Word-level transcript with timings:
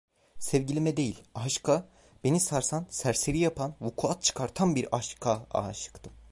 Sevgilime 0.39 0.97
değil, 0.97 1.23
aşka, 1.35 1.89
beni 2.23 2.39
sarsan, 2.39 2.85
serseri 2.89 3.37
yapan, 3.37 3.75
vukuat 3.81 4.23
çıkartan 4.23 4.75
bir 4.75 4.87
aşka 4.91 5.47
aşıktım. 5.51 6.13